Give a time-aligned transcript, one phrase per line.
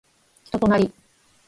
[0.45, 0.91] 人となり